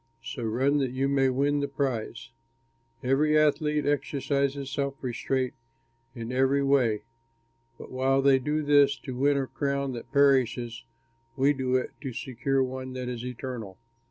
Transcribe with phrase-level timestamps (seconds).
[0.23, 2.31] So run that you may win the prize.
[3.03, 5.53] Every athlete exercises self restraint
[6.15, 7.03] in every way;
[7.77, 10.85] but while they do this to win a crown that perishes,
[11.37, 13.77] we do it to secure one that is eternal.